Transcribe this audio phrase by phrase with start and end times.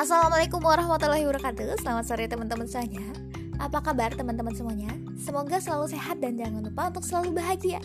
[0.00, 1.76] Assalamualaikum warahmatullahi wabarakatuh.
[1.84, 3.04] Selamat sore teman-teman semuanya.
[3.60, 4.88] Apa kabar teman-teman semuanya?
[5.20, 7.84] Semoga selalu sehat dan jangan lupa untuk selalu bahagia.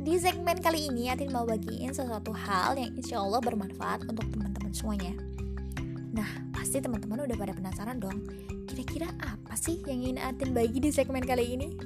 [0.00, 4.72] Di segmen kali ini Atin mau bagiin sesuatu hal yang insya Allah bermanfaat untuk teman-teman
[4.72, 5.12] semuanya.
[6.16, 6.24] Nah,
[6.56, 8.24] pasti teman-teman udah pada penasaran dong.
[8.64, 11.76] Kira-kira apa sih yang ingin Atin bagi di segmen kali ini?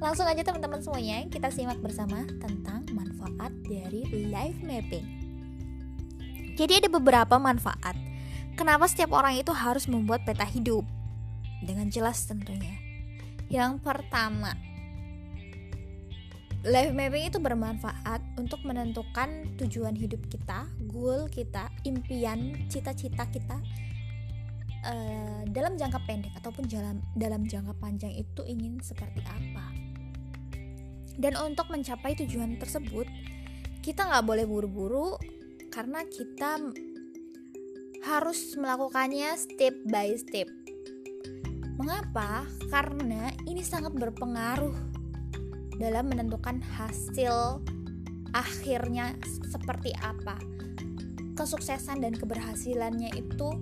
[0.00, 5.04] Langsung aja teman-teman semuanya, kita simak bersama tentang manfaat dari life mapping.
[6.56, 8.07] Jadi ada beberapa manfaat.
[8.58, 10.82] Kenapa setiap orang itu harus membuat peta hidup?
[11.62, 12.74] Dengan jelas tentunya.
[13.46, 14.58] Yang pertama,
[16.66, 23.62] life mapping itu bermanfaat untuk menentukan tujuan hidup kita, goal kita, impian, cita-cita kita
[24.82, 29.70] uh, dalam jangka pendek ataupun dalam dalam jangka panjang itu ingin seperti apa.
[31.14, 33.06] Dan untuk mencapai tujuan tersebut,
[33.86, 35.14] kita nggak boleh buru-buru
[35.70, 36.58] karena kita
[38.08, 40.48] harus melakukannya step by step.
[41.76, 42.48] Mengapa?
[42.72, 44.72] Karena ini sangat berpengaruh
[45.76, 47.60] dalam menentukan hasil
[48.32, 49.12] akhirnya
[49.52, 50.40] seperti apa.
[51.36, 53.52] Kesuksesan dan keberhasilannya itu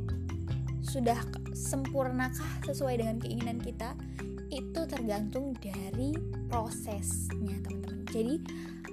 [0.80, 1.18] sudah
[1.50, 3.98] sempurnakah sesuai dengan keinginan kita?
[4.46, 6.14] Itu tergantung dari
[6.46, 8.06] prosesnya, teman-teman.
[8.14, 8.34] Jadi,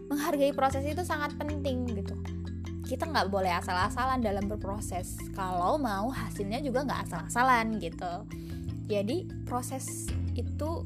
[0.09, 2.17] menghargai proses itu sangat penting gitu
[2.83, 5.15] kita nggak boleh asal-asalan dalam berproses.
[5.31, 8.27] Kalau mau hasilnya juga nggak asal-asalan gitu.
[8.91, 10.83] Jadi proses itu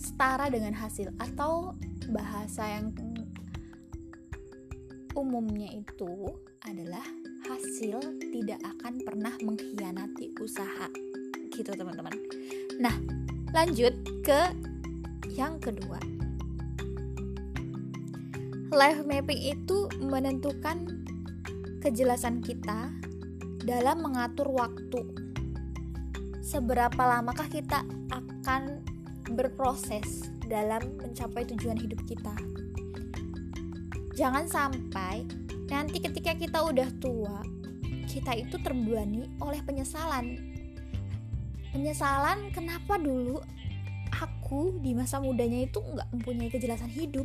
[0.00, 1.76] setara dengan hasil atau
[2.08, 2.90] bahasa yang
[5.12, 6.32] umumnya itu
[6.64, 7.04] adalah
[7.44, 8.00] hasil
[8.32, 10.88] tidak akan pernah mengkhianati usaha.
[11.52, 12.16] Gitu teman-teman.
[12.80, 12.96] Nah
[13.52, 13.92] lanjut
[14.24, 14.56] ke
[15.36, 16.00] yang kedua
[18.68, 20.84] life mapping itu menentukan
[21.80, 22.92] kejelasan kita
[23.64, 25.08] dalam mengatur waktu.
[26.44, 27.80] Seberapa lamakah kita
[28.12, 28.84] akan
[29.32, 32.36] berproses dalam mencapai tujuan hidup kita?
[34.12, 35.24] Jangan sampai
[35.72, 37.40] nanti ketika kita udah tua,
[38.04, 40.36] kita itu terbebani oleh penyesalan.
[41.72, 43.40] Penyesalan kenapa dulu
[44.12, 47.24] aku di masa mudanya itu nggak mempunyai kejelasan hidup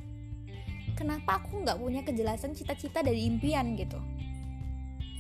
[0.93, 3.99] kenapa aku nggak punya kejelasan cita-cita dari impian gitu?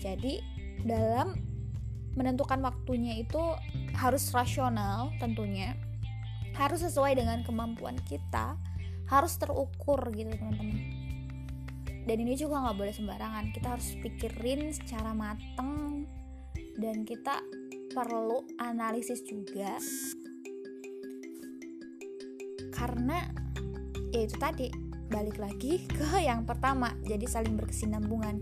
[0.01, 0.43] Jadi
[0.83, 1.35] dalam
[2.13, 3.39] menentukan waktunya itu
[3.97, 5.73] harus rasional tentunya.
[6.53, 8.57] Harus sesuai dengan kemampuan kita.
[9.09, 10.79] Harus terukur gitu teman-teman.
[12.03, 13.45] Dan ini juga nggak boleh sembarangan.
[13.55, 16.05] Kita harus pikirin secara mateng.
[16.77, 17.41] Dan kita
[17.93, 19.77] perlu analisis juga.
[22.73, 23.23] Karena
[24.13, 24.82] ya itu tadi
[25.13, 28.41] balik lagi ke yang pertama jadi saling berkesinambungan.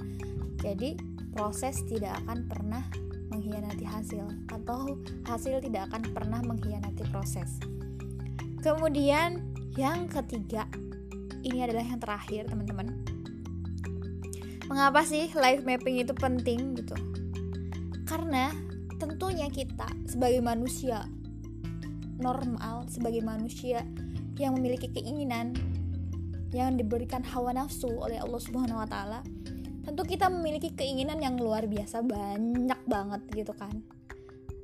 [0.64, 0.96] Jadi
[1.36, 2.80] proses tidak akan pernah
[3.28, 4.96] mengkhianati hasil atau
[5.28, 7.60] hasil tidak akan pernah mengkhianati proses.
[8.64, 9.44] Kemudian
[9.76, 10.64] yang ketiga
[11.44, 13.04] ini adalah yang terakhir teman-teman.
[14.72, 16.96] Mengapa sih life mapping itu penting gitu?
[18.08, 18.56] Karena
[18.96, 21.04] tentunya kita sebagai manusia
[22.22, 23.84] normal sebagai manusia
[24.38, 25.58] yang memiliki keinginan
[26.52, 29.20] yang diberikan hawa nafsu oleh Allah Subhanahu wa taala,
[29.88, 33.84] tentu kita memiliki keinginan yang luar biasa banyak banget gitu kan.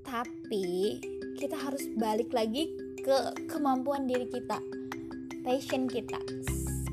[0.04, 1.00] Tapi
[1.40, 2.72] kita harus balik lagi
[3.04, 4.60] ke kemampuan diri kita,
[5.44, 6.20] passion kita,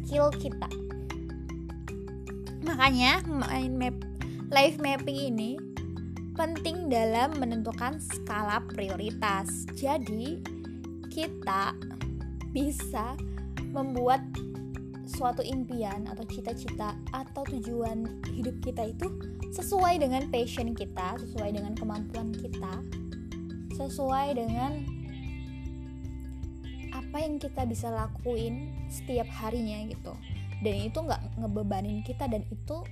[0.04, 0.70] skill kita.
[2.64, 3.96] Makanya mind map
[4.50, 5.58] life mapping ini
[6.34, 9.66] penting dalam menentukan skala prioritas.
[9.78, 10.42] Jadi,
[11.14, 11.70] kita
[12.50, 13.14] bisa
[13.70, 14.22] membuat
[15.04, 19.08] suatu impian atau cita-cita atau tujuan hidup kita itu
[19.52, 22.82] sesuai dengan passion kita, sesuai dengan kemampuan kita,
[23.76, 24.72] sesuai dengan
[26.94, 30.14] apa yang kita bisa lakuin setiap harinya gitu.
[30.64, 32.82] Dan itu nggak ngebebanin kita dan itu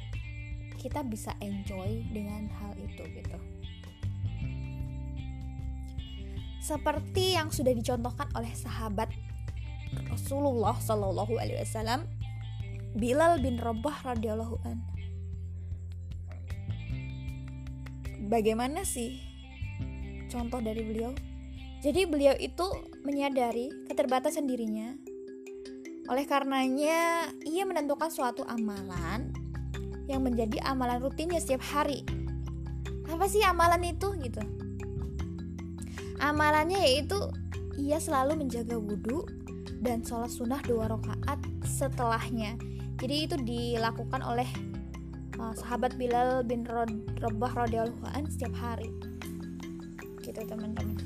[0.79, 3.39] kita bisa enjoy dengan hal itu gitu.
[6.63, 9.11] Seperti yang sudah dicontohkan oleh sahabat
[10.09, 12.09] Rasulullah Shallallahu Alaihi Wasallam
[12.93, 14.79] Bilal bin Rabah radhiyallahu an.
[18.29, 19.21] Bagaimana sih
[20.29, 21.13] contoh dari beliau?
[21.81, 22.65] Jadi beliau itu
[23.03, 24.95] menyadari keterbatasan dirinya.
[26.07, 29.33] Oleh karenanya, ia menentukan suatu amalan
[30.07, 32.05] yang menjadi amalan rutinnya setiap hari.
[33.09, 34.43] Apa sih amalan itu gitu?
[36.21, 37.19] Amalannya yaitu
[37.81, 39.27] ia selalu menjaga wudhu
[39.83, 42.55] dan sholat sunnah dua rakaat setelahnya
[43.03, 44.47] jadi itu dilakukan oleh
[45.43, 46.63] uh, sahabat Bilal bin
[47.19, 48.89] Rabah radhiyallahu an setiap hari
[50.23, 50.97] gitu teman-teman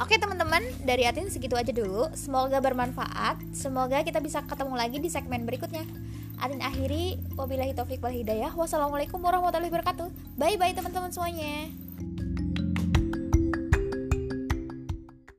[0.00, 2.08] Oke teman-teman, dari Atin segitu aja dulu.
[2.16, 3.36] Semoga bermanfaat.
[3.52, 5.84] Semoga kita bisa ketemu lagi di segmen berikutnya.
[6.40, 8.48] Atin akhiri, wabillahi taufiq wal hidayah.
[8.56, 10.08] Wassalamualaikum warahmatullahi wabarakatuh.
[10.40, 11.68] Bye bye teman-teman semuanya.